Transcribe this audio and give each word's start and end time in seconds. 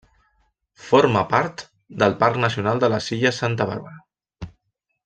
Forma 0.85 1.23
part 1.33 1.63
del 2.05 2.17
Parc 2.25 2.41
Nacional 2.47 2.83
de 2.85 2.91
les 2.95 3.13
illes 3.19 3.45
Santa 3.45 3.71
Bàrbara. 3.75 4.53